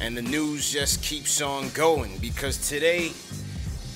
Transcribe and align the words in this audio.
And 0.00 0.16
the 0.16 0.22
news 0.22 0.72
just 0.72 1.02
keeps 1.02 1.42
on 1.42 1.70
going 1.70 2.18
because 2.18 2.68
today 2.68 3.10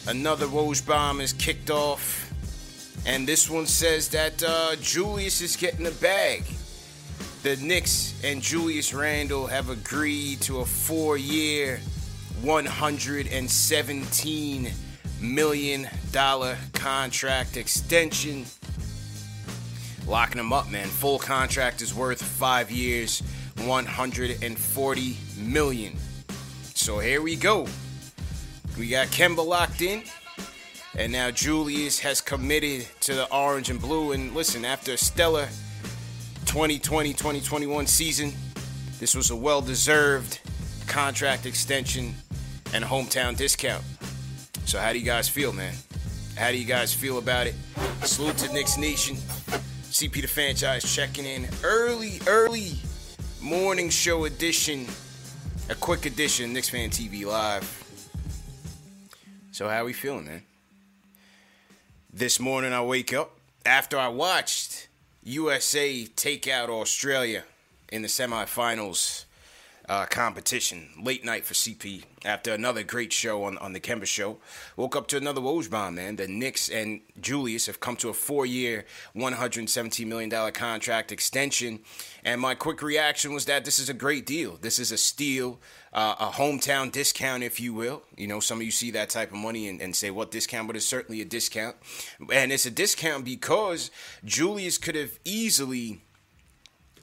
another 0.09 0.47
Woj 0.47 0.85
bomb 0.87 1.21
is 1.21 1.33
kicked 1.33 1.71
off. 1.71 2.19
And 3.07 3.27
this 3.27 3.49
one 3.49 3.67
says 3.67 4.09
that 4.09 4.43
uh, 4.43 4.75
Julius 4.81 5.41
is 5.41 5.55
getting 5.57 5.87
a 5.87 5.93
bag. 5.93 6.43
The 7.43 7.57
Knicks 7.57 8.21
and 8.23 8.43
Julius 8.43 8.93
Randle 8.95 9.47
have 9.47 9.71
agreed 9.71 10.41
to 10.43 10.61
a 10.61 10.65
four 10.65 11.17
year, 11.17 11.81
$117 12.43 14.73
million 15.21 15.89
contract 16.73 17.57
extension 17.57 18.45
locking 20.07 20.39
him 20.39 20.53
up, 20.53 20.71
man. 20.71 20.87
Full 20.87 21.19
contract 21.19 21.81
is 21.81 21.95
worth 21.95 22.23
five 22.23 22.71
years, 22.71 23.23
140 23.59 25.17
million. 25.39 25.97
So 26.75 26.99
here 26.99 27.23
we 27.23 27.37
go. 27.37 27.67
We 28.79 28.89
got 28.89 29.09
Kemba 29.09 29.45
locked 29.47 29.83
in, 29.83 30.03
and 30.97 31.13
now 31.13 31.31
Julius 31.31 31.99
has 32.01 32.21
committed 32.21 32.87
to 33.01 33.15
the 33.15 33.31
orange 33.33 33.71
and 33.71 33.81
blue. 33.81 34.13
And 34.13 34.35
listen, 34.35 34.65
after 34.65 34.93
a 34.93 34.97
stellar 34.97 35.49
2020-2021 36.47 37.87
season, 37.87 38.33
this 38.99 39.15
was 39.15 39.31
a 39.31 39.37
well-deserved 39.37 40.41
contract 40.87 41.47
extension 41.47 42.15
and 42.75 42.85
hometown 42.85 43.37
discount. 43.37 43.85
So 44.65 44.79
how 44.79 44.93
do 44.93 44.99
you 44.99 45.05
guys 45.05 45.29
feel, 45.29 45.53
man? 45.53 45.75
How 46.37 46.51
do 46.51 46.57
you 46.57 46.65
guys 46.65 46.95
feel 46.95 47.19
about 47.19 47.47
it? 47.47 47.55
Salute 48.05 48.39
to 48.39 48.53
Knicks 48.53 48.79
Nation. 48.79 49.17
CP 49.17 50.23
the 50.23 50.27
franchise 50.27 50.83
checking 50.95 51.27
in 51.27 51.47
early, 51.63 52.21
early 52.27 52.72
morning 53.53 53.91
show 53.91 54.25
edition, 54.25 54.87
a 55.69 55.75
quick 55.75 56.07
edition, 56.07 56.55
Knicks 56.55 56.71
Fan 56.71 56.89
TV 56.89 57.27
Live. 57.27 57.63
So 59.51 59.69
how 59.69 59.85
we 59.85 59.93
feeling, 59.93 60.25
man? 60.25 60.43
This 62.11 62.41
morning 62.41 62.73
I 62.73 62.83
wake 62.83 63.13
up 63.13 63.37
after 63.67 63.99
I 63.99 64.09
watched 64.09 64.89
USA 65.23 66.07
take 66.07 66.49
out 66.49 66.71
Australia 66.71 67.45
in 67.91 68.01
the 68.01 68.09
semifinals 68.09 69.27
uh, 69.89 70.07
competition. 70.07 70.89
Late 71.01 71.25
night 71.25 71.45
for 71.45 71.55
CP 71.55 72.05
after 72.25 72.53
another 72.53 72.83
great 72.83 73.13
show 73.13 73.45
on, 73.45 73.59
on 73.59 73.73
the 73.73 73.81
Kemba 73.81 74.07
show. 74.07 74.39
Woke 74.77 74.95
up 74.95 75.09
to 75.09 75.17
another 75.17 75.41
Woj 75.41 75.69
bomb, 75.69 75.97
man. 75.97 76.17
The 76.17 76.29
Knicks 76.29 76.69
and 76.69 77.01
Julius 77.21 77.67
have 77.67 77.81
come 77.81 77.97
to 77.97 78.09
a 78.09 78.13
four 78.13 78.47
year, 78.47 78.85
$117 79.17 80.07
million 80.07 80.53
contract 80.53 81.11
extension. 81.11 81.81
And 82.25 82.41
my 82.41 82.55
quick 82.55 82.83
reaction 82.83 83.35
was 83.35 83.47
that 83.47 83.65
this 83.65 83.79
is 83.79 83.89
a 83.89 83.95
great 83.95 84.25
deal. 84.25 84.57
This 84.61 84.79
is 84.79 84.93
a 84.93 84.99
steal, 84.99 85.61
uh, 85.93 86.15
a 86.19 86.27
hometown 86.27 86.93
discount, 86.93 87.43
if 87.43 87.61
you 87.61 87.75
will. 87.75 88.03
You 88.17 88.29
know, 88.29 88.39
some 88.39 88.59
of 88.59 88.65
you 88.65 88.71
see 88.71 88.93
that 88.93 89.11
type 89.11 89.31
of 89.33 89.39
money 89.39 89.69
and, 89.69 89.81
and 89.81 89.97
say, 89.97 90.11
what 90.11 90.31
discount? 90.31 90.69
But 90.69 90.77
it's 90.77 90.87
certainly 90.87 91.21
a 91.21 91.25
discount. 91.27 91.77
And 92.33 92.53
it's 92.53 92.67
a 92.67 92.71
discount 92.71 93.25
because 93.25 93.91
Julius 94.25 94.79
could 94.79 94.95
have 94.95 95.19
easily, 95.25 96.03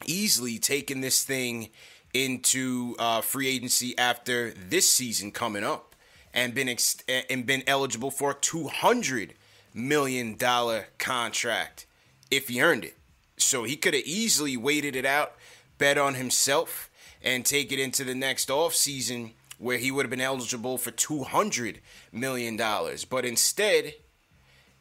easily 0.06 0.58
taken 0.58 1.02
this 1.02 1.26
thing 1.26 1.70
into 2.14 2.96
uh, 3.00 3.22
free 3.22 3.48
agency 3.48 3.98
after 3.98 4.52
this 4.52 4.90
season 4.90 5.32
coming 5.32 5.64
up 5.64 5.96
and 6.34 6.54
been 6.54 6.70
ex- 6.70 7.04
and 7.30 7.46
been 7.46 7.64
eligible 7.68 8.12
for 8.12 8.32
a 8.32 8.36
two 8.36 8.68
hundred 8.68 9.34
million 9.74 10.36
dollar 10.36 10.88
contract 10.98 11.86
if 12.32 12.48
he 12.48 12.62
earned 12.62 12.86
it. 12.86 12.96
So 13.38 13.64
he 13.64 13.76
could 13.76 13.94
have 13.94 14.04
easily 14.04 14.58
waited 14.58 14.96
it 14.96 15.06
out, 15.06 15.34
bet 15.78 15.98
on 15.98 16.16
himself, 16.16 16.90
and 17.22 17.46
take 17.46 17.72
it 17.72 17.80
into 17.80 18.04
the 18.04 18.16
next 18.16 18.50
off 18.52 18.74
season 18.74 19.32
where 19.58 19.78
he 19.78 19.92
would 19.92 20.06
have 20.06 20.10
been 20.10 20.22
eligible 20.22 20.78
for 20.78 20.92
two 20.92 21.24
hundred 21.24 21.80
million 22.12 22.56
dollars. 22.58 23.06
But 23.06 23.26
instead, 23.26 23.94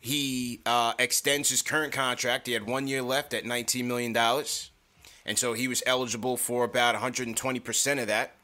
he 0.00 0.60
uh, 0.64 0.94
extends 0.98 1.50
his 1.50 1.62
current 1.62 1.92
contract. 1.92 2.46
He 2.46 2.52
had 2.52 2.66
one 2.66 2.86
year 2.86 3.02
left 3.02 3.34
at 3.34 3.44
nineteen 3.44 3.88
million 3.88 4.12
dollars. 4.12 4.70
And 5.28 5.38
so 5.38 5.52
he 5.52 5.68
was 5.68 5.82
eligible 5.84 6.38
for 6.38 6.64
about 6.64 6.94
120% 6.94 8.00
of 8.00 8.06
that. 8.06 8.34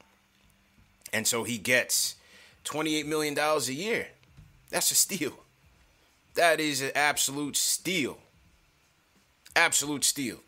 And 1.14 1.26
so 1.26 1.42
he 1.42 1.56
gets 1.56 2.16
$28 2.66 3.06
million 3.06 3.38
a 3.38 3.58
year. 3.72 4.08
That's 4.68 4.90
a 4.90 4.94
steal. 4.94 5.32
That 6.34 6.60
is 6.60 6.82
an 6.82 6.90
absolute 6.94 7.56
steal. 7.56 8.18
Absolute 9.56 10.04
steal. 10.04 10.40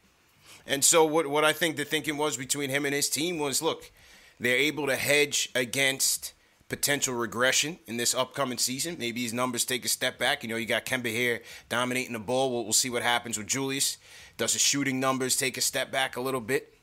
And 0.66 0.84
so 0.84 1.06
what, 1.06 1.26
what 1.26 1.42
I 1.42 1.54
think 1.54 1.76
the 1.76 1.86
thinking 1.86 2.18
was 2.18 2.36
between 2.36 2.68
him 2.68 2.84
and 2.84 2.94
his 2.94 3.08
team 3.08 3.38
was 3.38 3.62
look, 3.62 3.90
they're 4.38 4.58
able 4.58 4.88
to 4.88 4.96
hedge 4.96 5.48
against 5.54 6.34
potential 6.68 7.14
regression 7.14 7.78
in 7.86 7.96
this 7.96 8.14
upcoming 8.14 8.58
season. 8.58 8.96
Maybe 8.98 9.22
his 9.22 9.32
numbers 9.32 9.64
take 9.64 9.84
a 9.84 9.88
step 9.88 10.18
back. 10.18 10.42
You 10.42 10.48
know, 10.48 10.56
you 10.56 10.66
got 10.66 10.84
Kemba 10.84 11.06
here 11.06 11.42
dominating 11.68 12.12
the 12.12 12.18
ball. 12.18 12.52
We'll, 12.52 12.64
we'll 12.64 12.72
see 12.72 12.90
what 12.90 13.02
happens 13.02 13.38
with 13.38 13.46
Julius. 13.46 13.98
Does 14.36 14.52
his 14.52 14.62
shooting 14.62 14.98
numbers 15.00 15.36
take 15.36 15.56
a 15.56 15.60
step 15.60 15.90
back 15.92 16.16
a 16.16 16.20
little 16.20 16.40
bit? 16.40 16.74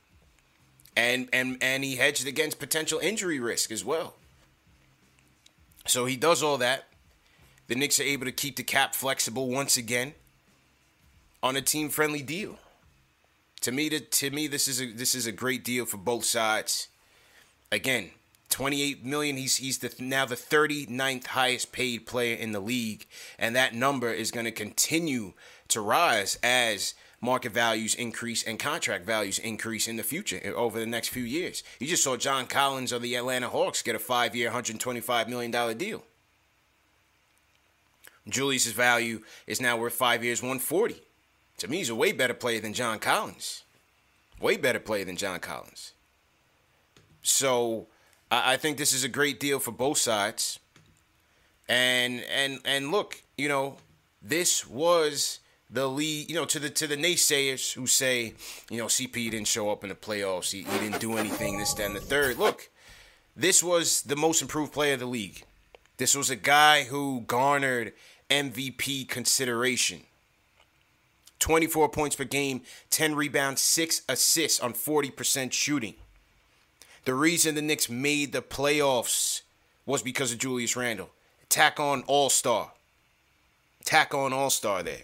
And 0.95 1.27
and 1.33 1.57
and 1.61 1.83
he 1.83 1.95
hedged 1.95 2.27
against 2.27 2.59
potential 2.59 2.99
injury 2.99 3.39
risk 3.39 3.71
as 3.71 3.83
well. 3.83 4.15
So 5.87 6.05
he 6.05 6.15
does 6.15 6.43
all 6.43 6.57
that. 6.59 6.85
The 7.67 7.75
Knicks 7.75 7.99
are 7.99 8.03
able 8.03 8.25
to 8.25 8.31
keep 8.31 8.57
the 8.57 8.63
cap 8.63 8.93
flexible 8.93 9.49
once 9.49 9.75
again 9.75 10.13
on 11.41 11.55
a 11.55 11.61
team-friendly 11.61 12.21
deal. 12.21 12.59
To 13.61 13.71
me, 13.71 13.89
to, 13.89 13.99
to 13.99 14.29
me, 14.29 14.47
this 14.47 14.67
is 14.67 14.81
a 14.81 14.91
this 14.91 15.15
is 15.15 15.25
a 15.25 15.31
great 15.31 15.63
deal 15.63 15.85
for 15.85 15.97
both 15.97 16.25
sides. 16.25 16.89
Again, 17.71 18.11
28 18.53 19.03
million 19.03 19.35
he's 19.35 19.57
he's 19.57 19.79
the 19.79 19.91
now 19.97 20.25
the 20.25 20.35
39th 20.35 21.25
highest 21.25 21.71
paid 21.71 22.05
player 22.05 22.35
in 22.35 22.51
the 22.51 22.59
league 22.59 23.07
and 23.39 23.55
that 23.55 23.73
number 23.73 24.11
is 24.11 24.29
going 24.29 24.45
to 24.45 24.51
continue 24.51 25.33
to 25.67 25.81
rise 25.81 26.37
as 26.43 26.93
market 27.19 27.51
values 27.51 27.95
increase 27.95 28.43
and 28.43 28.59
contract 28.59 29.07
values 29.07 29.39
increase 29.39 29.87
in 29.87 29.95
the 29.95 30.03
future 30.03 30.39
eh, 30.43 30.51
over 30.51 30.79
the 30.79 30.85
next 30.85 31.07
few 31.07 31.23
years. 31.23 31.63
You 31.79 31.87
just 31.87 32.03
saw 32.03 32.15
John 32.15 32.45
Collins 32.45 32.91
of 32.91 33.01
the 33.01 33.15
Atlanta 33.15 33.49
Hawks 33.49 33.81
get 33.81 33.95
a 33.95 33.99
five 33.99 34.35
year, 34.35 34.51
$125 34.51 35.27
million 35.29 35.77
deal. 35.77 36.03
Julius's 38.29 38.73
value 38.73 39.21
is 39.47 39.59
now 39.59 39.77
worth 39.77 39.93
five 39.93 40.23
years, 40.23 40.41
140. 40.41 41.01
To 41.57 41.67
me, 41.67 41.77
he's 41.77 41.89
a 41.89 41.95
way 41.95 42.11
better 42.11 42.33
player 42.33 42.59
than 42.59 42.73
John 42.73 42.99
Collins. 42.99 43.63
Way 44.39 44.57
better 44.57 44.79
player 44.79 45.05
than 45.05 45.15
John 45.15 45.39
Collins. 45.39 45.93
So 47.21 47.87
I, 48.33 48.53
I 48.53 48.57
think 48.57 48.77
this 48.77 48.93
is 48.93 49.03
a 49.03 49.09
great 49.09 49.39
deal 49.39 49.59
for 49.59 49.71
both 49.71 49.99
sides. 49.99 50.59
And 51.69 52.23
and 52.33 52.59
and 52.65 52.91
look, 52.91 53.21
you 53.37 53.47
know, 53.47 53.77
this 54.21 54.67
was 54.67 55.39
the 55.69 55.87
lead, 55.87 56.29
you 56.29 56.35
know, 56.35 56.45
to 56.45 56.59
the 56.59 56.69
to 56.71 56.87
the 56.87 56.97
naysayers 56.97 57.73
who 57.73 57.87
say, 57.87 58.33
you 58.69 58.77
know, 58.77 58.87
CP 58.87 59.31
didn't 59.31 59.47
show 59.47 59.69
up 59.71 59.83
in 59.83 59.89
the 59.89 59.95
playoffs, 59.95 60.51
he, 60.51 60.63
he 60.63 60.79
didn't 60.79 60.99
do 60.99 61.17
anything, 61.17 61.57
this, 61.57 61.77
and 61.79 61.95
the 61.95 62.01
third. 62.01 62.37
Look, 62.37 62.69
this 63.35 63.63
was 63.63 64.01
the 64.01 64.15
most 64.15 64.41
improved 64.41 64.73
player 64.73 64.95
of 64.95 64.99
the 64.99 65.05
league. 65.05 65.43
This 65.97 66.15
was 66.15 66.29
a 66.29 66.35
guy 66.35 66.83
who 66.83 67.21
garnered 67.21 67.93
MVP 68.29 69.07
consideration. 69.07 70.01
24 71.39 71.89
points 71.89 72.15
per 72.15 72.23
game, 72.23 72.61
10 72.89 73.15
rebounds, 73.15 73.61
6 73.61 74.03
assists 74.07 74.59
on 74.61 74.73
40% 74.73 75.51
shooting. 75.51 75.95
The 77.05 77.13
reason 77.13 77.55
the 77.55 77.61
Knicks 77.61 77.89
made 77.89 78.31
the 78.31 78.41
playoffs 78.41 79.41
was 79.85 80.01
because 80.01 80.31
of 80.31 80.37
Julius 80.39 80.75
Randle. 80.75 81.09
Tack 81.49 81.79
on 81.79 82.03
All 82.07 82.29
Star. 82.29 82.71
Tack 83.83 84.13
on 84.13 84.31
All 84.31 84.49
Star 84.49 84.83
there. 84.83 85.03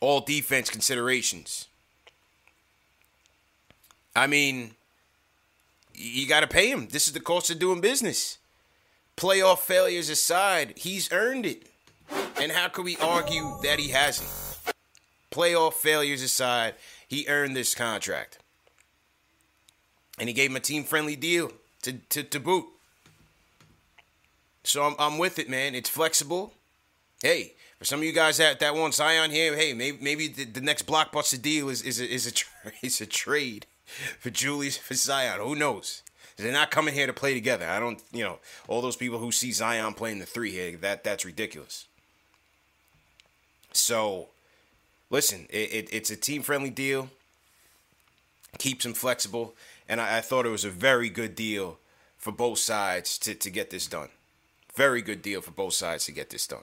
All 0.00 0.20
defense 0.20 0.70
considerations. 0.70 1.66
I 4.14 4.26
mean, 4.26 4.72
you 5.94 6.26
got 6.26 6.40
to 6.40 6.46
pay 6.46 6.70
him. 6.70 6.88
This 6.88 7.06
is 7.06 7.12
the 7.12 7.20
cost 7.20 7.50
of 7.50 7.58
doing 7.58 7.80
business. 7.80 8.38
Playoff 9.16 9.58
failures 9.58 10.08
aside, 10.08 10.74
he's 10.76 11.12
earned 11.12 11.44
it. 11.44 11.66
And 12.40 12.52
how 12.52 12.68
could 12.68 12.84
we 12.84 12.96
argue 12.96 13.58
that 13.62 13.78
he 13.78 13.88
hasn't? 13.88 14.30
Playoff 15.30 15.74
failures 15.74 16.22
aside, 16.22 16.74
he 17.06 17.26
earned 17.28 17.54
this 17.54 17.74
contract. 17.74 18.38
And 20.20 20.28
he 20.28 20.32
gave 20.32 20.50
him 20.50 20.56
a 20.56 20.60
team 20.60 20.84
friendly 20.84 21.16
deal 21.16 21.50
to, 21.82 21.94
to, 21.94 22.22
to 22.22 22.38
boot. 22.38 22.66
So 24.62 24.84
I'm, 24.84 24.94
I'm 24.98 25.18
with 25.18 25.38
it, 25.38 25.48
man. 25.48 25.74
It's 25.74 25.88
flexible. 25.88 26.52
Hey, 27.22 27.54
for 27.78 27.84
some 27.84 28.00
of 28.00 28.04
you 28.04 28.12
guys 28.12 28.36
that, 28.36 28.60
that 28.60 28.74
want 28.74 28.94
Zion 28.94 29.30
here, 29.30 29.56
hey, 29.56 29.72
maybe 29.72 29.98
maybe 30.00 30.28
the, 30.28 30.44
the 30.44 30.60
next 30.60 30.86
blockbuster 30.86 31.40
deal 31.40 31.70
is 31.70 31.82
is 31.82 31.98
a, 31.98 32.08
is 32.08 32.26
a 32.26 32.72
is 32.86 33.00
a 33.00 33.06
trade 33.06 33.66
for 34.18 34.30
Julius 34.30 34.76
for 34.76 34.94
Zion. 34.94 35.40
Who 35.40 35.54
knows? 35.54 36.02
They're 36.36 36.52
not 36.52 36.70
coming 36.70 36.94
here 36.94 37.06
to 37.06 37.12
play 37.12 37.34
together. 37.34 37.66
I 37.68 37.78
don't, 37.78 38.02
you 38.12 38.24
know, 38.24 38.38
all 38.66 38.80
those 38.80 38.96
people 38.96 39.18
who 39.18 39.30
see 39.30 39.52
Zion 39.52 39.92
playing 39.94 40.20
the 40.20 40.26
three 40.26 40.50
here, 40.50 40.76
that 40.78 41.04
that's 41.04 41.24
ridiculous. 41.24 41.86
So, 43.72 44.28
listen, 45.10 45.46
it, 45.50 45.72
it, 45.72 45.88
it's 45.92 46.10
a 46.10 46.16
team 46.16 46.42
friendly 46.42 46.70
deal. 46.70 47.10
Keeps 48.58 48.84
him 48.84 48.94
flexible, 48.94 49.54
and 49.90 50.00
I, 50.00 50.18
I 50.18 50.20
thought 50.20 50.46
it 50.46 50.50
was 50.50 50.64
a 50.64 50.70
very 50.70 51.10
good 51.10 51.34
deal 51.34 51.78
for 52.16 52.30
both 52.30 52.60
sides 52.60 53.18
to, 53.18 53.34
to 53.34 53.50
get 53.50 53.70
this 53.70 53.88
done. 53.88 54.08
Very 54.74 55.02
good 55.02 55.20
deal 55.20 55.40
for 55.40 55.50
both 55.50 55.74
sides 55.74 56.06
to 56.06 56.12
get 56.12 56.30
this 56.30 56.46
done. 56.46 56.62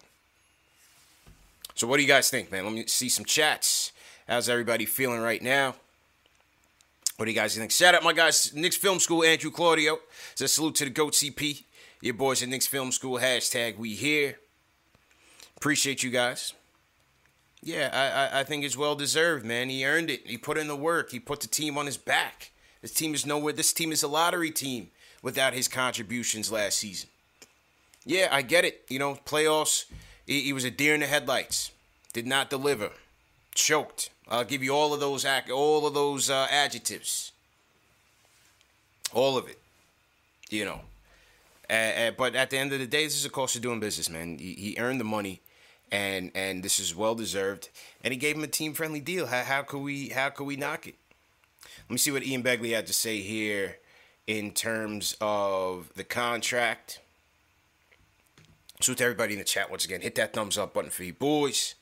So, 1.76 1.86
what 1.86 1.98
do 1.98 2.04
you 2.04 2.08
guys 2.08 2.30
think, 2.30 2.52
man? 2.52 2.64
Let 2.64 2.74
me 2.74 2.86
see 2.88 3.10
some 3.10 3.26
chats. 3.26 3.92
How's 4.28 4.50
everybody 4.50 4.86
feeling 4.86 5.20
right 5.20 5.44
now? 5.44 5.76
What 7.18 7.26
do 7.26 7.32
you 7.32 7.38
guys 7.38 7.56
think? 7.56 7.72
Shout 7.72 7.96
out 7.96 8.04
my 8.04 8.14
guys, 8.14 8.54
Knicks 8.56 8.78
Film 8.78 9.00
School, 9.00 9.24
Andrew 9.24 9.52
Claudio. 9.52 10.00
Says 10.36 10.54
salute 10.54 10.76
to 10.76 10.86
the 10.86 10.90
GOAT 10.90 11.14
CP. 11.14 11.64
Your 12.02 12.14
boys 12.14 12.42
at 12.42 12.50
Knicks 12.50 12.68
Film 12.68 12.92
School. 12.92 13.20
Hashtag 13.20 13.78
we 13.78 13.94
here. 13.94 14.38
Appreciate 15.58 16.02
you 16.02 16.12
guys. 16.12 16.54
Yeah, 17.62 17.90
I, 17.92 18.38
I, 18.38 18.42
I 18.42 18.44
think 18.44 18.64
it's 18.64 18.78
well 18.78 18.96
deserved, 18.96 19.46
man. 19.46 19.68
He 19.68 19.86
earned 19.86 20.10
it. 20.10 20.26
He 20.26 20.38
put 20.38 20.58
in 20.58 20.68
the 20.68 20.76
work. 20.76 21.12
He 21.12 21.20
put 21.20 21.42
the 21.42 21.48
team 21.48 21.78
on 21.78 21.88
his 21.88 21.98
back. 21.98 22.52
This 22.88 22.96
team 22.96 23.14
is 23.14 23.26
nowhere. 23.26 23.52
This 23.52 23.74
team 23.74 23.92
is 23.92 24.02
a 24.02 24.08
lottery 24.08 24.50
team 24.50 24.92
without 25.22 25.54
his 25.54 25.68
contributions 25.68 26.54
last 26.54 26.78
season. 26.78 27.10
Yeah, 28.06 28.30
I 28.32 28.44
get 28.44 28.64
it. 28.64 28.86
You 28.88 28.98
know, 28.98 29.20
playoffs. 29.26 29.88
He, 30.26 30.44
he 30.44 30.54
was 30.54 30.64
a 30.64 30.72
deer 30.72 30.94
in 30.94 31.02
the 31.02 31.06
headlights. 31.06 31.72
Did 32.14 32.26
not 32.26 32.50
deliver. 32.50 32.92
Choked. 33.54 34.10
I'll 34.30 34.46
give 34.46 34.64
you 34.64 34.74
all 34.74 34.94
of 34.94 35.02
those 35.02 35.26
all 35.52 35.86
of 35.86 35.94
those 35.96 36.30
uh, 36.30 36.48
adjectives. 36.50 37.34
All 39.14 39.38
of 39.38 39.50
it. 39.50 39.60
You 40.50 40.64
know. 40.64 40.80
Uh, 41.70 42.12
but 42.12 42.38
at 42.38 42.52
the 42.52 42.58
end 42.58 42.72
of 42.72 42.80
the 42.80 42.88
day, 42.88 43.04
this 43.04 43.18
is 43.18 43.26
a 43.26 43.30
cost 43.30 43.58
of 43.58 43.62
doing 43.62 43.82
business, 43.82 44.10
man. 44.10 44.38
He, 44.38 44.54
he 44.54 44.76
earned 44.80 45.02
the 45.02 45.04
money 45.04 45.42
and 45.92 46.32
and 46.34 46.64
this 46.64 46.80
is 46.80 46.96
well 46.96 47.16
deserved. 47.16 47.68
And 48.02 48.14
he 48.14 48.18
gave 48.18 48.38
him 48.38 48.46
a 48.46 48.48
team 48.48 48.74
friendly 48.74 49.02
deal. 49.02 49.26
How, 49.26 49.44
how 49.44 49.64
could 49.64 49.82
we 49.82 50.08
how 50.08 50.30
could 50.30 50.46
we 50.46 50.56
knock 50.56 50.88
it? 50.88 50.96
Let 51.88 51.94
me 51.94 51.98
see 52.00 52.12
what 52.12 52.24
Ian 52.24 52.44
Begley 52.44 52.76
had 52.76 52.86
to 52.88 52.94
say 52.94 53.22
here 53.22 53.78
in 54.28 54.52
terms 54.52 55.16
of 55.22 55.90
the 55.96 56.04
contract. 56.04 57.00
So 58.82 58.94
to 58.94 59.04
everybody 59.04 59.34
in 59.34 59.40
the 59.40 59.46
chat 59.46 59.70
once 59.70 59.86
again, 59.86 60.02
hit 60.02 60.16
that 60.16 60.34
thumbs 60.34 60.58
up 60.58 60.74
button 60.74 60.90
for 60.90 61.06
you 61.06 61.14
boys. 61.14 61.76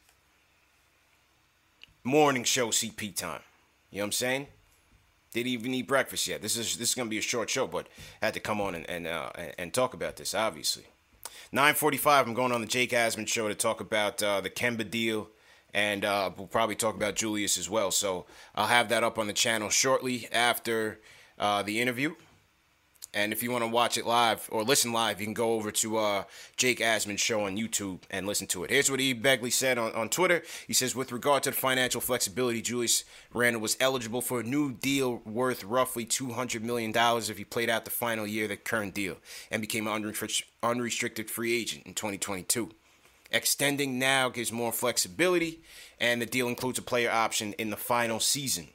Morning 2.03 2.43
show 2.43 2.67
CP 2.67 3.15
time. 3.15 3.41
You 3.89 3.97
know 3.97 4.03
what 4.03 4.07
I'm 4.07 4.11
saying? 4.11 4.47
Didn't 5.33 5.47
even 5.47 5.73
eat 5.73 5.87
breakfast 5.87 6.27
yet. 6.27 6.41
This 6.41 6.55
is 6.55 6.77
this 6.77 6.89
is 6.89 6.95
gonna 6.95 7.09
be 7.09 7.17
a 7.17 7.21
short 7.23 7.49
show, 7.49 7.65
but 7.65 7.87
I 8.21 8.27
had 8.27 8.35
to 8.35 8.39
come 8.39 8.61
on 8.61 8.75
and 8.75 8.87
and, 8.87 9.07
uh, 9.07 9.31
and 9.57 9.73
talk 9.73 9.95
about 9.95 10.17
this, 10.17 10.35
obviously. 10.35 10.85
9:45. 11.51 12.27
I'm 12.27 12.33
going 12.35 12.51
on 12.51 12.61
the 12.61 12.67
Jake 12.67 12.91
Asman 12.91 13.27
show 13.27 13.47
to 13.47 13.55
talk 13.55 13.81
about 13.81 14.21
uh, 14.21 14.39
the 14.39 14.51
Kemba 14.51 14.89
deal, 14.89 15.29
and 15.75 16.05
uh, 16.05 16.31
we'll 16.37 16.47
probably 16.47 16.75
talk 16.75 16.95
about 16.95 17.15
Julius 17.15 17.57
as 17.57 17.69
well. 17.69 17.91
So 17.91 18.25
I'll 18.55 18.67
have 18.67 18.87
that 18.89 19.03
up 19.03 19.19
on 19.19 19.27
the 19.27 19.33
channel 19.33 19.69
shortly 19.69 20.29
after 20.31 21.01
uh, 21.37 21.63
the 21.63 21.81
interview. 21.81 22.15
And 23.13 23.33
if 23.33 23.43
you 23.43 23.51
want 23.51 23.63
to 23.63 23.69
watch 23.69 23.97
it 23.97 24.05
live 24.05 24.47
or 24.51 24.63
listen 24.63 24.93
live, 24.93 25.19
you 25.19 25.27
can 25.27 25.33
go 25.33 25.53
over 25.53 25.71
to 25.71 25.97
uh, 25.97 26.23
Jake 26.55 26.79
Asman's 26.79 27.19
show 27.19 27.41
on 27.41 27.57
YouTube 27.57 28.01
and 28.09 28.25
listen 28.25 28.47
to 28.47 28.63
it. 28.63 28.69
Here's 28.69 28.89
what 28.89 29.01
E. 29.01 29.13
Begley 29.13 29.51
said 29.51 29.77
on, 29.77 29.91
on 29.93 30.07
Twitter. 30.07 30.43
He 30.65 30.73
says, 30.73 30.95
with 30.95 31.11
regard 31.11 31.43
to 31.43 31.51
the 31.51 31.55
financial 31.55 32.01
flexibility, 32.01 32.61
Julius 32.61 33.03
Randle 33.33 33.61
was 33.61 33.77
eligible 33.81 34.21
for 34.21 34.39
a 34.39 34.43
new 34.43 34.73
deal 34.73 35.21
worth 35.25 35.63
roughly 35.65 36.05
$200 36.05 36.61
million 36.61 36.93
if 36.95 37.37
he 37.37 37.43
played 37.43 37.69
out 37.69 37.83
the 37.83 37.91
final 37.91 38.25
year 38.25 38.45
of 38.45 38.49
the 38.49 38.57
current 38.57 38.93
deal 38.93 39.17
and 39.51 39.61
became 39.61 39.87
an 39.87 40.13
unrestricted 40.63 41.29
free 41.29 41.53
agent 41.53 41.85
in 41.85 41.93
2022. 41.93 42.71
Extending 43.31 43.99
now 43.99 44.29
gives 44.29 44.51
more 44.51 44.71
flexibility, 44.71 45.61
and 45.99 46.21
the 46.21 46.25
deal 46.25 46.47
includes 46.47 46.79
a 46.79 46.81
player 46.81 47.09
option 47.11 47.53
in 47.53 47.69
the 47.69 47.77
final 47.77 48.19
season. 48.19 48.67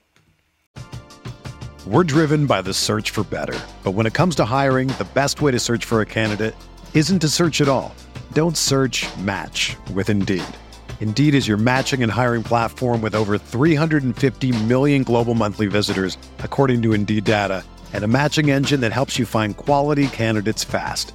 We're 1.87 2.05
driven 2.05 2.47
by 2.47 2.61
the 2.61 2.75
search 2.75 3.11
for 3.11 3.25
better. 3.25 3.59
But 3.83 3.93
when 3.93 4.07
it 4.07 4.13
comes 4.13 4.37
to 4.37 4.45
hiring, 4.45 4.89
the 4.89 5.09
best 5.15 5.41
way 5.41 5.51
to 5.51 5.59
search 5.59 5.87
for 5.87 6.03
a 6.03 6.07
candidate 6.07 6.55
isn't 6.93 7.21
to 7.21 7.29
search 7.29 7.61
at 7.61 7.69
all. 7.69 7.95
Don't 8.35 8.57
search 8.57 9.07
match 9.19 9.77
with 9.95 10.11
Indeed. 10.11 10.45
Indeed 11.01 11.35
is 11.35 11.49
your 11.49 11.57
matching 11.57 12.03
and 12.03 12.13
hiring 12.13 12.43
platform 12.43 13.01
with 13.01 13.15
over 13.15 13.39
350 13.39 14.65
million 14.65 15.03
global 15.03 15.35
monthly 15.35 15.69
visitors, 15.69 16.19
according 16.41 16.83
to 16.83 16.93
Indeed 16.93 17.25
data, 17.25 17.65
and 17.95 18.05
a 18.05 18.09
matching 18.09 18.51
engine 18.51 18.81
that 18.81 18.93
helps 18.93 19.19
you 19.19 19.25
find 19.25 19.57
quality 19.57 20.09
candidates 20.09 20.63
fast. 20.63 21.15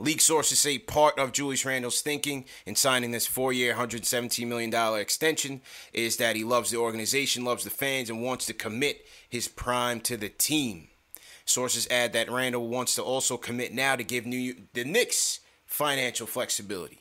League 0.00 0.20
sources 0.20 0.60
say 0.60 0.78
part 0.78 1.18
of 1.18 1.32
Julius 1.32 1.64
Randle's 1.64 2.00
thinking 2.00 2.44
in 2.64 2.76
signing 2.76 3.10
this 3.10 3.26
four 3.26 3.52
year, 3.52 3.74
$117 3.74 4.46
million 4.46 4.72
extension 5.00 5.60
is 5.92 6.18
that 6.18 6.36
he 6.36 6.44
loves 6.44 6.70
the 6.70 6.76
organization, 6.76 7.44
loves 7.44 7.64
the 7.64 7.70
fans, 7.70 8.08
and 8.08 8.22
wants 8.22 8.46
to 8.46 8.54
commit 8.54 9.04
his 9.28 9.48
prime 9.48 10.00
to 10.02 10.16
the 10.16 10.28
team. 10.28 10.88
Sources 11.44 11.88
add 11.90 12.12
that 12.12 12.30
Randle 12.30 12.68
wants 12.68 12.94
to 12.94 13.02
also 13.02 13.36
commit 13.36 13.72
now 13.72 13.96
to 13.96 14.04
give 14.04 14.24
New 14.24 14.54
the 14.72 14.84
Knicks 14.84 15.40
financial 15.66 16.26
flexibility. 16.26 17.00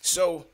So, 0.00 0.46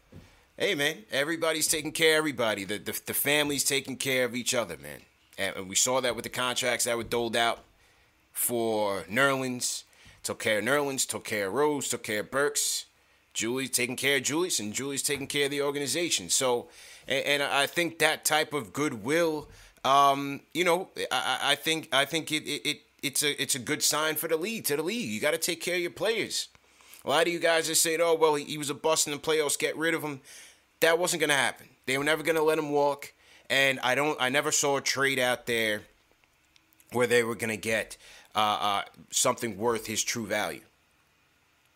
hey 0.58 0.74
man, 0.74 1.04
everybody's 1.10 1.68
taking 1.68 1.92
care 1.92 2.14
of 2.14 2.18
everybody. 2.18 2.64
The, 2.64 2.78
the, 2.78 3.00
the 3.06 3.14
family's 3.14 3.64
taking 3.64 3.96
care 3.96 4.26
of 4.26 4.34
each 4.34 4.54
other, 4.54 4.76
man. 4.76 5.00
And 5.38 5.70
we 5.70 5.76
saw 5.76 6.02
that 6.02 6.14
with 6.14 6.24
the 6.24 6.28
contracts 6.28 6.84
that 6.84 6.98
were 6.98 7.04
doled 7.04 7.34
out 7.34 7.60
for 8.32 9.04
Nerlens 9.04 9.84
Took 10.22 10.38
care 10.38 10.58
of 10.58 10.64
Nerlens, 10.64 11.06
took 11.06 11.24
care 11.24 11.48
of 11.48 11.54
Rose, 11.54 11.88
took 11.88 12.02
care 12.02 12.20
of 12.20 12.30
Burks. 12.30 12.86
Julie 13.32 13.68
taking 13.68 13.96
care 13.96 14.16
of 14.16 14.24
Julius, 14.24 14.58
and 14.58 14.74
Julie's 14.74 15.02
taking 15.02 15.26
care 15.26 15.44
of 15.44 15.50
the 15.50 15.62
organization. 15.62 16.28
So, 16.28 16.68
and, 17.06 17.24
and 17.24 17.42
I 17.42 17.66
think 17.66 17.98
that 17.98 18.24
type 18.24 18.52
of 18.52 18.72
goodwill, 18.72 19.48
um, 19.84 20.40
you 20.52 20.64
know, 20.64 20.88
I, 21.10 21.38
I 21.42 21.54
think 21.54 21.88
I 21.92 22.04
think 22.04 22.32
it, 22.32 22.42
it, 22.44 22.66
it 22.66 22.80
it's 23.02 23.22
a 23.22 23.40
it's 23.40 23.54
a 23.54 23.60
good 23.60 23.82
sign 23.82 24.16
for 24.16 24.28
the 24.28 24.36
league 24.36 24.64
to 24.64 24.76
the 24.76 24.82
league. 24.82 25.08
You 25.08 25.20
got 25.20 25.30
to 25.30 25.38
take 25.38 25.60
care 25.60 25.76
of 25.76 25.80
your 25.80 25.90
players. 25.90 26.48
A 27.04 27.08
lot 27.08 27.26
of 27.26 27.32
you 27.32 27.38
guys 27.38 27.70
are 27.70 27.74
saying, 27.74 28.00
"Oh, 28.02 28.14
well, 28.14 28.34
he, 28.34 28.44
he 28.44 28.58
was 28.58 28.68
a 28.68 28.74
bust 28.74 29.06
in 29.06 29.12
the 29.12 29.18
playoffs. 29.18 29.58
Get 29.58 29.76
rid 29.76 29.94
of 29.94 30.02
him." 30.02 30.20
That 30.80 30.98
wasn't 30.98 31.20
going 31.20 31.30
to 31.30 31.36
happen. 31.36 31.68
They 31.86 31.98
were 31.98 32.04
never 32.04 32.22
going 32.22 32.36
to 32.36 32.42
let 32.42 32.58
him 32.58 32.70
walk. 32.70 33.12
And 33.48 33.80
I 33.80 33.94
don't. 33.94 34.20
I 34.20 34.28
never 34.28 34.52
saw 34.52 34.76
a 34.76 34.80
trade 34.80 35.18
out 35.18 35.46
there 35.46 35.82
where 36.92 37.06
they 37.06 37.22
were 37.22 37.34
going 37.34 37.50
to 37.50 37.56
get 37.56 37.96
uh, 38.34 38.38
uh, 38.60 38.82
something 39.10 39.56
worth 39.56 39.86
his 39.86 40.02
true 40.02 40.26
value. 40.26 40.62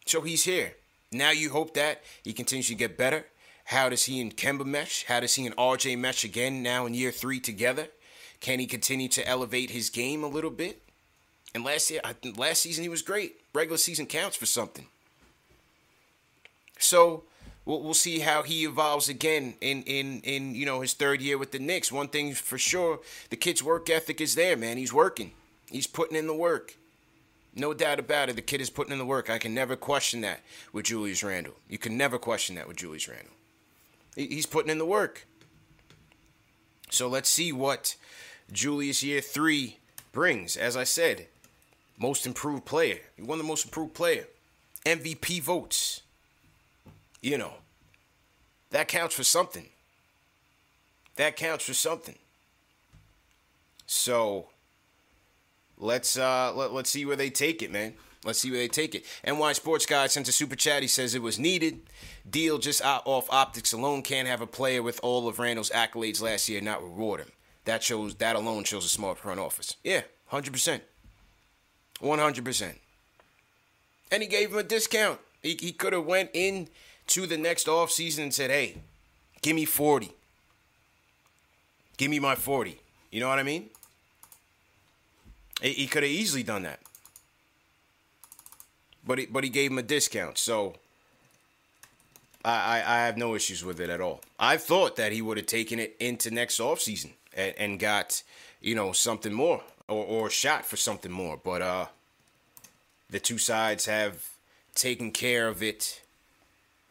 So 0.06 0.20
he's 0.20 0.44
here. 0.44 0.74
Now 1.12 1.30
you 1.30 1.50
hope 1.50 1.74
that 1.74 2.02
he 2.22 2.32
continues 2.32 2.68
to 2.68 2.74
get 2.74 2.98
better. 2.98 3.26
How 3.66 3.88
does 3.88 4.04
he 4.04 4.20
and 4.20 4.36
Kemba 4.36 4.66
mesh? 4.66 5.04
How 5.06 5.20
does 5.20 5.34
he 5.34 5.46
and 5.46 5.56
RJ 5.56 5.98
mesh 5.98 6.24
again 6.24 6.62
now 6.62 6.86
in 6.86 6.94
year 6.94 7.10
three 7.10 7.40
together? 7.40 7.88
Can 8.40 8.58
he 8.58 8.66
continue 8.66 9.08
to 9.08 9.26
elevate 9.26 9.70
his 9.70 9.88
game 9.88 10.22
a 10.22 10.28
little 10.28 10.50
bit? 10.50 10.82
And 11.54 11.64
last 11.64 11.90
year, 11.90 12.00
last 12.36 12.60
season 12.62 12.82
he 12.82 12.88
was 12.88 13.00
great. 13.00 13.36
Regular 13.54 13.78
season 13.78 14.06
counts 14.06 14.36
for 14.36 14.44
something. 14.44 14.86
So 16.78 17.24
we'll, 17.64 17.80
we'll 17.80 17.94
see 17.94 18.18
how 18.18 18.42
he 18.42 18.64
evolves 18.64 19.08
again 19.08 19.54
in 19.60 19.82
in 19.84 20.20
in 20.22 20.54
you 20.54 20.66
know 20.66 20.80
his 20.80 20.92
third 20.92 21.22
year 21.22 21.38
with 21.38 21.52
the 21.52 21.58
Knicks. 21.58 21.90
One 21.90 22.08
thing 22.08 22.34
for 22.34 22.58
sure, 22.58 23.00
the 23.30 23.36
kid's 23.36 23.62
work 23.62 23.88
ethic 23.88 24.20
is 24.20 24.34
there, 24.34 24.56
man. 24.56 24.76
He's 24.76 24.92
working. 24.92 25.32
He's 25.74 25.88
putting 25.88 26.16
in 26.16 26.28
the 26.28 26.36
work. 26.36 26.76
No 27.52 27.74
doubt 27.74 27.98
about 27.98 28.28
it. 28.28 28.36
The 28.36 28.42
kid 28.42 28.60
is 28.60 28.70
putting 28.70 28.92
in 28.92 28.98
the 29.00 29.04
work. 29.04 29.28
I 29.28 29.38
can 29.38 29.52
never 29.52 29.74
question 29.74 30.20
that 30.20 30.38
with 30.72 30.84
Julius 30.84 31.24
Randle. 31.24 31.54
You 31.68 31.78
can 31.78 31.96
never 31.96 32.16
question 32.16 32.54
that 32.54 32.68
with 32.68 32.76
Julius 32.76 33.08
Randle. 33.08 33.34
He's 34.14 34.46
putting 34.46 34.70
in 34.70 34.78
the 34.78 34.86
work. 34.86 35.26
So 36.90 37.08
let's 37.08 37.28
see 37.28 37.50
what 37.50 37.96
Julius 38.52 39.02
year 39.02 39.20
three 39.20 39.78
brings. 40.12 40.56
As 40.56 40.76
I 40.76 40.84
said, 40.84 41.26
most 41.98 42.24
improved 42.24 42.64
player. 42.64 43.00
He 43.16 43.22
won 43.22 43.38
the 43.38 43.44
most 43.44 43.64
improved 43.64 43.94
player. 43.94 44.26
MVP 44.86 45.42
votes. 45.42 46.02
You 47.20 47.36
know, 47.36 47.54
that 48.70 48.86
counts 48.86 49.16
for 49.16 49.24
something. 49.24 49.70
That 51.16 51.34
counts 51.34 51.64
for 51.64 51.74
something. 51.74 52.18
So 53.86 54.50
let's 55.78 56.18
uh 56.18 56.52
let, 56.54 56.72
let's 56.72 56.90
see 56.90 57.04
where 57.04 57.16
they 57.16 57.30
take 57.30 57.62
it, 57.62 57.70
man. 57.70 57.94
Let's 58.24 58.38
see 58.38 58.50
where 58.50 58.60
they 58.60 58.68
take 58.68 58.94
it. 58.94 59.04
NY 59.26 59.52
Sports 59.52 59.84
Guy 59.84 60.06
sent 60.06 60.28
a 60.28 60.32
super 60.32 60.56
chat. 60.56 60.80
He 60.80 60.88
says 60.88 61.14
it 61.14 61.20
was 61.22 61.38
needed. 61.38 61.82
Deal 62.28 62.58
just 62.58 62.82
off 62.82 63.28
optics 63.30 63.72
alone 63.74 64.00
can't 64.02 64.26
have 64.26 64.40
a 64.40 64.46
player 64.46 64.82
with 64.82 64.98
all 65.02 65.28
of 65.28 65.38
Randle's 65.38 65.70
accolades 65.70 66.22
last 66.22 66.48
year 66.48 66.60
not 66.62 66.82
reward 66.82 67.20
him. 67.20 67.32
That 67.66 67.82
shows 67.82 68.14
that 68.16 68.36
alone 68.36 68.64
shows 68.64 68.84
a 68.84 68.88
smart 68.88 69.18
front 69.18 69.40
office. 69.40 69.76
Yeah, 69.84 70.02
hundred 70.26 70.52
percent, 70.52 70.82
one 72.00 72.18
hundred 72.18 72.44
percent. 72.44 72.78
And 74.10 74.22
he 74.22 74.28
gave 74.28 74.52
him 74.52 74.58
a 74.58 74.62
discount. 74.62 75.18
He 75.42 75.56
he 75.60 75.72
could 75.72 75.92
have 75.92 76.06
went 76.06 76.30
in 76.32 76.68
to 77.08 77.26
the 77.26 77.36
next 77.36 77.68
off 77.68 77.90
season 77.90 78.24
and 78.24 78.34
said, 78.34 78.50
"Hey, 78.50 78.76
give 79.42 79.54
me 79.54 79.64
forty. 79.64 80.12
Give 81.96 82.10
me 82.10 82.18
my 82.18 82.34
forty. 82.34 82.80
You 83.10 83.20
know 83.20 83.28
what 83.28 83.38
I 83.38 83.42
mean? 83.44 83.70
He 85.60 85.86
could 85.86 86.02
have 86.02 86.12
easily 86.12 86.42
done 86.42 86.62
that. 86.62 86.80
But 89.06 89.18
he, 89.18 89.26
but 89.26 89.44
he 89.44 89.50
gave 89.50 89.70
him 89.70 89.78
a 89.78 89.82
discount. 89.82 90.38
So 90.38 90.74
I, 92.44 92.80
I, 92.80 92.96
I 92.96 92.98
have 93.06 93.16
no 93.16 93.34
issues 93.34 93.64
with 93.64 93.80
it 93.80 93.90
at 93.90 94.00
all. 94.00 94.20
I 94.38 94.56
thought 94.56 94.96
that 94.96 95.12
he 95.12 95.22
would 95.22 95.36
have 95.36 95.46
taken 95.46 95.78
it 95.78 95.96
into 96.00 96.30
next 96.30 96.58
offseason 96.58 97.12
and, 97.34 97.54
and 97.56 97.78
got, 97.78 98.22
you 98.60 98.74
know, 98.74 98.92
something 98.92 99.32
more 99.32 99.62
or, 99.88 100.04
or 100.04 100.30
shot 100.30 100.64
for 100.66 100.76
something 100.76 101.12
more. 101.12 101.38
But 101.42 101.62
uh, 101.62 101.86
the 103.10 103.20
two 103.20 103.38
sides 103.38 103.86
have 103.86 104.28
taken 104.74 105.12
care 105.12 105.48
of 105.48 105.62
it 105.62 106.02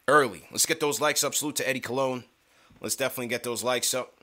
early. 0.08 0.48
Let's 0.52 0.66
get 0.66 0.80
those 0.80 1.02
likes 1.02 1.24
up. 1.24 1.36
Salute 1.36 1.58
to 1.58 1.68
Eddie 1.68 1.80
Cologne. 1.80 2.24
Let's 2.80 2.96
definitely 2.96 3.28
get 3.28 3.44
those 3.44 3.64
likes 3.64 3.94
up. 3.94 4.14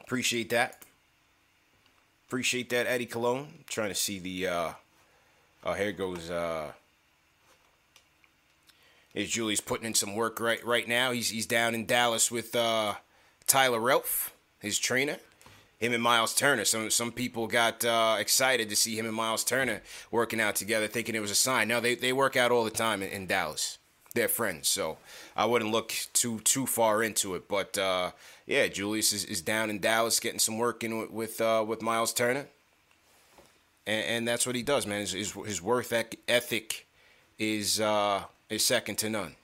Appreciate 0.00 0.50
that. 0.50 0.82
Appreciate 2.30 2.70
that, 2.70 2.86
Eddie 2.86 3.06
Cologne. 3.06 3.48
trying 3.66 3.88
to 3.88 3.94
see 3.96 4.20
the. 4.20 4.46
Uh, 4.46 4.72
oh, 5.64 5.72
here 5.72 5.90
goes. 5.90 6.30
Uh, 6.30 6.70
is 9.14 9.28
Julie's 9.30 9.60
putting 9.60 9.84
in 9.84 9.94
some 9.94 10.14
work 10.14 10.38
right 10.38 10.64
right 10.64 10.86
now? 10.86 11.10
He's 11.10 11.30
he's 11.30 11.46
down 11.46 11.74
in 11.74 11.86
Dallas 11.86 12.30
with 12.30 12.54
uh, 12.54 12.94
Tyler 13.48 13.80
Relph, 13.80 14.32
his 14.60 14.78
trainer. 14.78 15.16
Him 15.80 15.92
and 15.92 16.04
Miles 16.04 16.32
Turner. 16.32 16.64
Some 16.64 16.88
some 16.90 17.10
people 17.10 17.48
got 17.48 17.84
uh, 17.84 18.18
excited 18.20 18.68
to 18.68 18.76
see 18.76 18.96
him 18.96 19.06
and 19.06 19.14
Miles 19.14 19.42
Turner 19.42 19.82
working 20.12 20.40
out 20.40 20.54
together, 20.54 20.86
thinking 20.86 21.16
it 21.16 21.20
was 21.20 21.32
a 21.32 21.34
sign. 21.34 21.66
No, 21.66 21.80
they 21.80 21.96
they 21.96 22.12
work 22.12 22.36
out 22.36 22.52
all 22.52 22.62
the 22.62 22.70
time 22.70 23.02
in, 23.02 23.08
in 23.08 23.26
Dallas. 23.26 23.78
They're 24.14 24.28
friends, 24.28 24.68
so 24.68 24.98
I 25.36 25.44
wouldn't 25.44 25.70
look 25.70 25.94
too 26.12 26.40
too 26.40 26.66
far 26.66 27.02
into 27.02 27.36
it. 27.36 27.46
But 27.48 27.78
uh, 27.78 28.10
yeah, 28.44 28.66
Julius 28.66 29.12
is, 29.12 29.24
is 29.24 29.40
down 29.40 29.70
in 29.70 29.78
Dallas 29.78 30.18
getting 30.18 30.40
some 30.40 30.58
work 30.58 30.82
in 30.82 30.98
with 30.98 31.10
with, 31.10 31.40
uh, 31.40 31.64
with 31.66 31.80
Miles 31.80 32.12
Turner, 32.12 32.46
and, 33.86 34.04
and, 34.06 34.28
that's 34.28 34.46
what 34.46 34.56
he 34.56 34.62
does, 34.62 34.84
man. 34.84 35.02
His 35.02 35.12
his, 35.12 35.32
his 35.46 35.62
worth 35.62 35.92
ethic 36.26 36.88
is 37.38 37.80
uh, 37.80 38.24
is 38.48 38.66
second 38.66 38.96
to 38.98 39.10
none. 39.10 39.36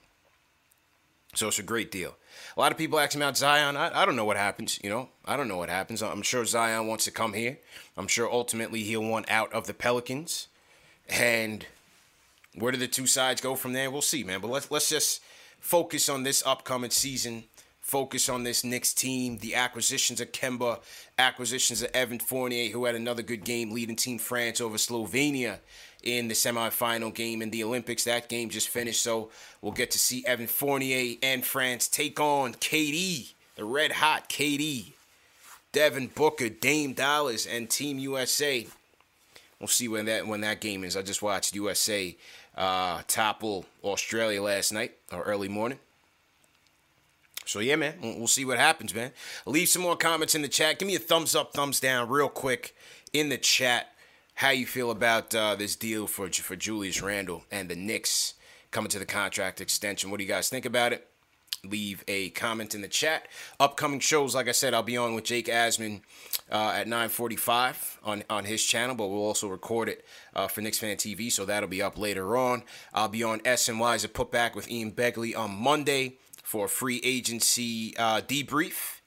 So 1.33 1.47
it's 1.47 1.59
a 1.59 1.63
great 1.63 1.91
deal. 1.91 2.15
A 2.55 2.59
lot 2.59 2.71
of 2.71 2.77
people 2.77 2.99
ask 2.99 3.15
me 3.15 3.21
about 3.21 3.37
Zion. 3.37 3.77
I, 3.77 4.01
I 4.01 4.05
don't 4.05 4.15
know 4.15 4.25
what 4.25 4.37
happens. 4.37 4.79
You 4.83 4.89
know, 4.89 5.09
I 5.23 5.37
don't 5.37 5.47
know 5.47 5.57
what 5.57 5.69
happens. 5.69 6.01
I'm 6.01 6.23
sure 6.23 6.43
Zion 6.45 6.87
wants 6.87 7.05
to 7.05 7.11
come 7.11 7.33
here. 7.33 7.59
I'm 7.95 8.07
sure 8.07 8.31
ultimately 8.31 8.83
he'll 8.83 9.03
want 9.03 9.29
out 9.29 9.53
of 9.53 9.67
the 9.67 9.73
Pelicans. 9.73 10.47
And 11.07 11.65
where 12.55 12.71
do 12.71 12.77
the 12.77 12.87
two 12.87 13.07
sides 13.07 13.41
go 13.41 13.55
from 13.55 13.73
there? 13.73 13.91
We'll 13.91 14.01
see, 14.01 14.23
man. 14.23 14.41
But 14.41 14.51
let's 14.51 14.71
let's 14.71 14.89
just 14.89 15.21
focus 15.59 16.09
on 16.09 16.23
this 16.23 16.45
upcoming 16.45 16.91
season. 16.91 17.45
Focus 17.79 18.27
on 18.27 18.43
this 18.43 18.65
Knicks 18.65 18.93
team, 18.93 19.37
the 19.37 19.55
acquisitions 19.55 20.19
of 20.19 20.33
Kemba, 20.33 20.81
acquisitions 21.17 21.81
of 21.81 21.89
Evan 21.93 22.19
Fournier, 22.19 22.69
who 22.69 22.83
had 22.83 22.95
another 22.95 23.21
good 23.21 23.45
game 23.45 23.71
leading 23.71 23.95
Team 23.95 24.17
France 24.17 24.59
over 24.59 24.75
Slovenia 24.75 25.59
in 26.03 26.27
the 26.27 26.33
semifinal 26.33 27.13
game 27.13 27.41
in 27.41 27.49
the 27.49 27.63
Olympics. 27.63 28.03
That 28.03 28.27
game 28.27 28.49
just 28.49 28.67
finished, 28.67 29.01
so 29.01 29.31
we'll 29.61 29.71
get 29.71 29.91
to 29.91 29.99
see 29.99 30.25
Evan 30.25 30.47
Fournier 30.47 31.15
and 31.23 31.45
France 31.45 31.87
take 31.87 32.19
on 32.19 32.55
KD, 32.55 33.33
the 33.55 33.63
red 33.63 33.93
hot 33.93 34.27
KD, 34.27 34.91
Devin 35.71 36.07
Booker, 36.07 36.49
Dame 36.49 36.91
Dollars, 36.91 37.45
and 37.45 37.69
Team 37.69 37.99
USA. 37.99 38.67
We'll 39.59 39.67
see 39.67 39.87
when 39.87 40.05
that 40.05 40.27
when 40.27 40.41
that 40.41 40.61
game 40.61 40.83
is. 40.83 40.95
I 40.95 41.01
just 41.01 41.21
watched 41.21 41.55
USA 41.55 42.15
uh, 42.55 43.01
topple 43.07 43.65
Australia 43.83 44.41
last 44.41 44.71
night 44.71 44.93
or 45.11 45.23
early 45.23 45.47
morning. 45.47 45.79
So 47.45 47.59
yeah, 47.59 47.77
man, 47.77 47.95
we'll 48.01 48.27
see 48.27 48.45
what 48.45 48.59
happens, 48.59 48.93
man. 48.93 49.11
Leave 49.45 49.69
some 49.69 49.81
more 49.81 49.95
comments 49.95 50.35
in 50.35 50.41
the 50.41 50.49
chat. 50.49 50.79
Give 50.79 50.87
me 50.87 50.95
a 50.95 50.99
thumbs 50.99 51.33
up, 51.33 51.53
thumbs 51.53 51.79
down, 51.79 52.09
real 52.09 52.29
quick 52.29 52.75
in 53.13 53.29
the 53.29 53.37
chat 53.37 53.93
how 54.35 54.49
you 54.49 54.67
feel 54.67 54.91
about 54.91 55.33
uh, 55.33 55.55
this 55.55 55.75
deal 55.75 56.05
for 56.05 56.29
for 56.29 56.55
Julius 56.55 57.01
Randle 57.01 57.43
and 57.51 57.69
the 57.69 57.75
Knicks 57.75 58.35
coming 58.69 58.89
to 58.89 58.99
the 58.99 59.05
contract 59.05 59.61
extension. 59.61 60.11
What 60.11 60.17
do 60.17 60.23
you 60.23 60.29
guys 60.29 60.49
think 60.49 60.65
about 60.65 60.93
it? 60.93 61.07
Leave 61.63 62.03
a 62.07 62.29
comment 62.31 62.75
in 62.75 62.81
the 62.81 62.87
chat. 62.87 63.27
Upcoming 63.59 63.99
shows, 63.99 64.35
like 64.35 64.47
I 64.47 64.51
said, 64.51 64.73
I'll 64.73 64.83
be 64.83 64.97
on 64.97 65.15
with 65.15 65.23
Jake 65.23 65.47
Asman 65.47 66.01
uh, 66.51 66.73
at 66.75 66.87
9:45 66.87 67.97
on 68.03 68.23
on 68.29 68.45
his 68.45 68.63
channel, 68.63 68.95
but 68.95 69.07
we'll 69.07 69.23
also 69.23 69.47
record 69.47 69.89
it 69.89 70.05
uh, 70.35 70.47
for 70.47 70.61
Knicks 70.61 70.79
Fan 70.79 70.97
TV, 70.97 71.31
so 71.31 71.45
that'll 71.45 71.69
be 71.69 71.81
up 71.81 71.97
later 71.97 72.37
on. 72.37 72.63
I'll 72.93 73.09
be 73.09 73.23
on 73.23 73.41
S 73.43 73.67
and 73.67 73.79
SNY's 73.79 74.03
a 74.03 74.09
putback 74.09 74.55
with 74.55 74.69
Ian 74.69 74.91
Begley 74.91 75.37
on 75.37 75.51
Monday 75.51 76.17
for 76.43 76.65
a 76.65 76.69
free 76.69 77.01
agency 77.03 77.95
uh, 77.97 78.21
debrief 78.21 78.97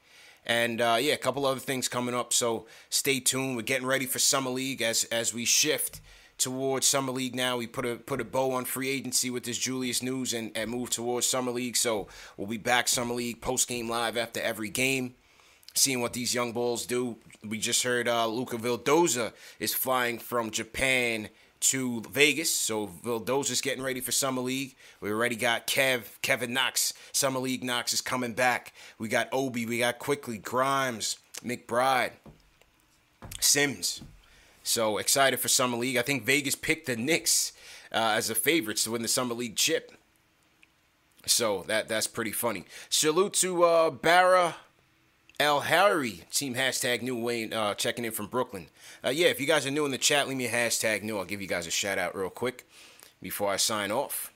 and 0.44 0.80
uh, 0.80 0.98
yeah, 1.00 1.12
a 1.12 1.18
couple 1.18 1.46
other 1.46 1.60
things 1.60 1.88
coming 1.88 2.14
up. 2.14 2.32
So 2.32 2.66
stay 2.88 3.20
tuned. 3.20 3.56
We're 3.56 3.62
getting 3.62 3.86
ready 3.86 4.06
for 4.06 4.18
summer 4.18 4.50
league 4.50 4.82
as 4.82 5.04
as 5.04 5.32
we 5.32 5.44
shift 5.44 6.00
towards 6.40 6.86
summer 6.86 7.12
league 7.12 7.34
now. 7.34 7.56
We 7.56 7.66
put 7.66 7.86
a 7.86 7.96
put 7.96 8.20
a 8.20 8.24
bow 8.24 8.52
on 8.52 8.64
free 8.64 8.88
agency 8.88 9.30
with 9.30 9.44
this 9.44 9.58
Julius 9.58 10.02
news 10.02 10.34
and, 10.34 10.50
and 10.56 10.70
move 10.70 10.90
towards 10.90 11.26
summer 11.26 11.52
league. 11.52 11.76
So 11.76 12.08
we'll 12.36 12.48
be 12.48 12.56
back 12.56 12.88
summer 12.88 13.14
league 13.14 13.40
post 13.40 13.68
game 13.68 13.88
live 13.88 14.16
after 14.16 14.40
every 14.40 14.70
game, 14.70 15.14
seeing 15.74 16.00
what 16.00 16.12
these 16.12 16.34
young 16.34 16.52
bulls 16.52 16.86
do. 16.86 17.18
We 17.46 17.58
just 17.58 17.82
heard 17.82 18.08
uh, 18.08 18.26
Luca 18.26 18.56
Vildoza 18.56 19.32
is 19.60 19.72
flying 19.72 20.18
from 20.18 20.50
Japan 20.50 21.28
to 21.60 22.02
Vegas. 22.10 22.54
So 22.54 22.86
Vildoza's 22.86 23.60
getting 23.60 23.84
ready 23.84 24.00
for 24.00 24.12
Summer 24.12 24.40
League. 24.40 24.76
We 25.00 25.10
already 25.10 25.36
got 25.36 25.66
Kev, 25.66 26.20
Kevin 26.22 26.52
Knox. 26.52 26.94
Summer 27.12 27.38
League 27.38 27.62
Knox 27.62 27.92
is 27.92 28.00
coming 28.00 28.32
back. 28.32 28.72
We 28.98 29.08
got 29.08 29.28
Obi, 29.32 29.66
we 29.66 29.78
got 29.80 29.98
Quickley 29.98 30.38
Grimes, 30.38 31.18
McBride, 31.44 32.12
Sims. 33.40 34.02
So 34.70 34.98
excited 34.98 35.40
for 35.40 35.48
Summer 35.48 35.76
League. 35.76 35.96
I 35.96 36.02
think 36.02 36.24
Vegas 36.24 36.54
picked 36.54 36.86
the 36.86 36.94
Knicks 36.94 37.52
uh, 37.90 38.14
as 38.14 38.28
the 38.28 38.36
favorites 38.36 38.84
to 38.84 38.92
win 38.92 39.02
the 39.02 39.08
Summer 39.08 39.34
League 39.34 39.56
chip. 39.56 39.90
So 41.26 41.64
that 41.66 41.88
that's 41.88 42.06
pretty 42.06 42.30
funny. 42.30 42.66
Salute 42.88 43.32
to 43.34 43.64
uh, 43.64 43.90
Barra 43.90 44.54
Al 45.40 45.62
Harry, 45.62 46.22
team 46.30 46.54
hashtag 46.54 47.02
new 47.02 47.16
Wayne, 47.16 47.52
uh, 47.52 47.74
checking 47.74 48.04
in 48.04 48.12
from 48.12 48.28
Brooklyn. 48.28 48.68
Uh, 49.04 49.08
yeah, 49.08 49.26
if 49.26 49.40
you 49.40 49.46
guys 49.48 49.66
are 49.66 49.72
new 49.72 49.84
in 49.86 49.90
the 49.90 49.98
chat, 49.98 50.28
leave 50.28 50.36
me 50.36 50.46
a 50.46 50.50
hashtag 50.50 51.02
new. 51.02 51.18
I'll 51.18 51.24
give 51.24 51.42
you 51.42 51.48
guys 51.48 51.66
a 51.66 51.72
shout 51.72 51.98
out 51.98 52.14
real 52.14 52.30
quick 52.30 52.64
before 53.20 53.50
I 53.50 53.56
sign 53.56 53.90
off. 53.90 54.32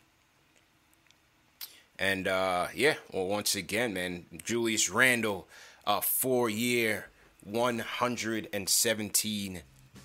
And 1.97 2.27
uh, 2.27 2.67
yeah, 2.75 2.95
well, 3.13 3.29
once 3.29 3.55
again, 3.55 3.95
man, 3.95 4.27
Julius 4.43 4.91
Randle, 4.91 5.47
a 5.87 6.03
four 6.03 6.51
year, 6.51 7.07
$117 7.49 9.63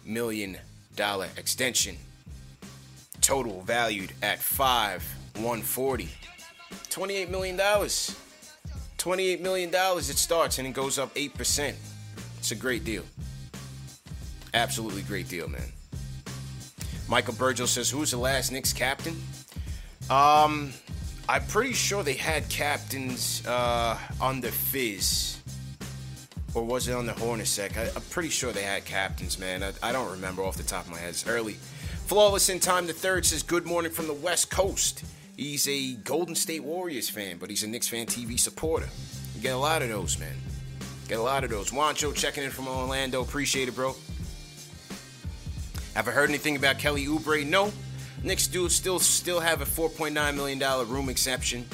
million 0.09 0.57
dollar 0.95 1.27
extension. 1.37 1.95
Total 3.21 3.61
valued 3.61 4.11
at 4.21 4.39
five, 4.39 5.03
140. 5.35 6.09
$28 6.89 7.29
million. 7.29 7.57
$28 7.57 9.39
million 9.39 9.69
it 9.73 10.01
starts 10.03 10.57
and 10.57 10.67
it 10.67 10.73
goes 10.73 10.99
up 10.99 11.13
8%. 11.15 11.73
It's 12.37 12.51
a 12.51 12.55
great 12.55 12.83
deal. 12.83 13.03
Absolutely 14.53 15.03
great 15.03 15.29
deal, 15.29 15.47
man. 15.47 15.71
Michael 17.07 17.33
Burgel 17.33 17.67
says, 17.67 17.89
Who's 17.89 18.11
the 18.11 18.17
last 18.17 18.51
Knicks 18.51 18.73
captain? 18.73 19.15
Um, 20.09 20.73
I'm 21.27 21.45
pretty 21.45 21.73
sure 21.73 22.03
they 22.03 22.13
had 22.13 22.49
captains 22.49 23.45
uh, 23.45 23.97
on 24.19 24.41
the 24.41 24.51
Fizz. 24.51 25.38
Or 26.59 26.65
was 26.65 26.89
it 26.89 26.93
on 26.93 27.05
the 27.05 27.13
Hornacek? 27.13 27.77
I, 27.77 27.83
am 27.85 28.01
pretty 28.09 28.27
sure 28.27 28.51
they 28.51 28.63
had 28.63 28.83
captains, 28.83 29.39
man. 29.39 29.63
I, 29.63 29.71
I 29.81 29.93
don't 29.93 30.11
remember 30.11 30.43
off 30.43 30.57
the 30.57 30.63
top 30.63 30.83
of 30.83 30.91
my 30.91 30.97
head. 30.97 31.11
It's 31.11 31.25
early. 31.25 31.53
Flawless 31.53 32.49
in 32.49 32.59
Time 32.59 32.85
the 32.85 32.91
Third 32.91 33.25
says, 33.25 33.43
Good 33.43 33.65
morning 33.65 33.93
from 33.93 34.07
the 34.07 34.13
West 34.13 34.51
Coast. 34.51 35.05
He's 35.37 35.69
a 35.69 35.93
Golden 35.93 36.35
State 36.35 36.65
Warriors 36.65 37.09
fan, 37.09 37.37
but 37.37 37.49
he's 37.49 37.63
a 37.63 37.67
Knicks 37.69 37.87
fan 37.87 38.07
TV 38.07 38.37
supporter. 38.37 38.89
You 39.35 39.41
get 39.41 39.53
a 39.53 39.57
lot 39.57 39.81
of 39.81 39.87
those, 39.87 40.19
man. 40.19 40.35
Get 41.07 41.19
a 41.19 41.21
lot 41.21 41.45
of 41.45 41.49
those. 41.49 41.71
Wancho 41.71 42.13
checking 42.13 42.43
in 42.43 42.51
from 42.51 42.67
Orlando. 42.67 43.21
Appreciate 43.21 43.69
it, 43.69 43.75
bro. 43.75 43.95
Have 45.95 46.09
I 46.09 46.11
heard 46.11 46.27
anything 46.27 46.57
about 46.57 46.77
Kelly 46.77 47.05
Oubre? 47.05 47.47
No. 47.47 47.71
Knicks 48.21 48.47
do 48.47 48.67
still 48.67 48.99
still 48.99 49.39
have 49.39 49.61
a 49.61 49.65
4.9 49.65 50.35
million 50.35 50.59
dollar 50.59 50.83
room 50.83 51.07
exception. 51.07 51.65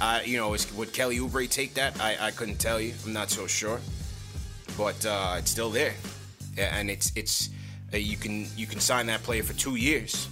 Uh, 0.00 0.20
you 0.24 0.36
know, 0.36 0.54
is, 0.54 0.72
would 0.74 0.92
Kelly 0.92 1.18
Oubre 1.18 1.48
take 1.48 1.74
that? 1.74 2.00
I, 2.00 2.16
I 2.18 2.30
couldn't 2.32 2.56
tell 2.58 2.80
you. 2.80 2.94
I'm 3.04 3.12
not 3.12 3.30
so 3.30 3.46
sure, 3.46 3.80
but 4.80 5.04
uh, 5.04 5.34
it's 5.36 5.50
still 5.50 5.68
there, 5.68 5.92
and 6.56 6.88
it's 6.88 7.12
it's 7.14 7.50
uh, 7.92 7.98
you 7.98 8.16
can 8.16 8.46
you 8.56 8.66
can 8.66 8.80
sign 8.80 9.04
that 9.04 9.22
player 9.22 9.42
for 9.42 9.52
two 9.52 9.76
years, 9.76 10.26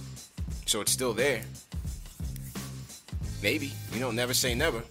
so 0.65 0.81
it's 0.81 0.91
still 0.91 1.13
there. 1.13 1.43
Maybe. 3.43 3.71
You 3.93 3.99
know, 3.99 4.09
never 4.09 4.33
say 4.33 4.55
never. 4.55 4.81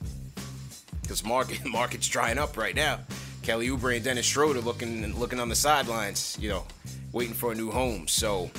Because 1.02 1.24
market 1.24 1.64
market's 1.66 2.06
drying 2.06 2.38
up 2.38 2.56
right 2.56 2.76
now. 2.76 3.00
Kelly 3.42 3.68
Oubre 3.68 3.96
and 3.96 4.04
Dennis 4.04 4.26
Schroeder 4.26 4.60
looking 4.60 5.18
looking 5.18 5.40
on 5.40 5.48
the 5.48 5.56
sidelines, 5.56 6.38
you 6.40 6.48
know, 6.50 6.64
waiting 7.12 7.34
for 7.34 7.50
a 7.50 7.54
new 7.56 7.72
home. 7.72 8.06
So 8.06 8.52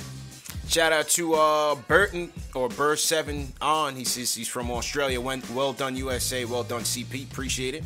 shout 0.68 0.92
out 0.92 1.08
to 1.16 1.32
uh, 1.32 1.76
Burton 1.88 2.30
or 2.54 2.68
Burr 2.68 2.96
Seven 2.96 3.54
on. 3.62 3.96
He 3.96 4.04
says 4.04 4.34
he's 4.34 4.48
from 4.48 4.70
Australia. 4.70 5.18
Well 5.18 5.72
done 5.72 5.96
USA. 5.96 6.44
Well 6.44 6.64
done 6.64 6.82
CP. 6.82 7.24
Appreciate 7.24 7.74
it. 7.74 7.84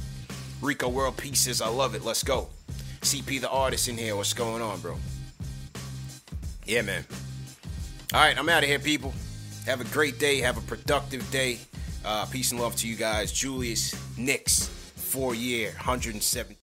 Rico 0.60 0.88
World 0.88 1.16
Peace 1.16 1.42
says 1.42 1.62
I 1.62 1.68
love 1.68 1.94
it. 1.94 2.04
Let's 2.04 2.24
go. 2.24 2.48
CP 3.04 3.40
the 3.40 3.50
artist 3.50 3.88
in 3.88 3.96
here. 3.96 4.16
What's 4.16 4.32
going 4.32 4.62
on, 4.62 4.80
bro? 4.80 4.96
Yeah, 6.66 6.82
man. 6.82 7.04
All 8.12 8.20
right, 8.20 8.38
I'm 8.38 8.48
out 8.48 8.62
of 8.62 8.68
here, 8.68 8.78
people. 8.78 9.12
Have 9.66 9.80
a 9.80 9.84
great 9.84 10.18
day. 10.18 10.40
Have 10.40 10.56
a 10.56 10.62
productive 10.62 11.28
day. 11.30 11.58
Uh, 12.04 12.26
peace 12.26 12.52
and 12.52 12.60
love 12.60 12.76
to 12.76 12.88
you 12.88 12.96
guys. 12.96 13.32
Julius 13.32 13.94
Knicks, 14.16 14.68
four 14.68 15.34
year, 15.34 15.68
107. 15.76 16.56